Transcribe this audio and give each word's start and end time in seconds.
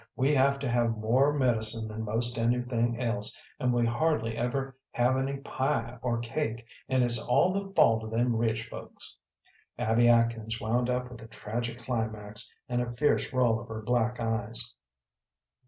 We 0.15 0.33
have 0.33 0.57
to 0.57 0.67
have 0.67 0.97
more 0.97 1.31
medicine 1.31 1.87
than 1.87 2.03
most 2.05 2.39
anything 2.39 2.99
else, 2.99 3.39
and 3.59 3.71
we 3.71 3.85
hardly 3.85 4.35
ever 4.35 4.75
have 4.93 5.15
any 5.15 5.37
pie 5.37 5.99
or 6.01 6.17
cake, 6.21 6.65
and 6.89 7.03
it's 7.03 7.23
all 7.23 7.53
the 7.53 7.71
fault 7.75 8.03
of 8.05 8.09
them 8.09 8.35
rich 8.35 8.67
folks." 8.67 9.17
Abby 9.77 10.09
Atkins 10.09 10.59
wound 10.59 10.89
up 10.89 11.11
with 11.11 11.21
a 11.21 11.27
tragic 11.27 11.77
climax 11.77 12.51
and 12.67 12.81
a 12.81 12.91
fierce 12.93 13.31
roll 13.31 13.59
of 13.59 13.67
her 13.67 13.83
black 13.83 14.19
eyes. 14.19 14.73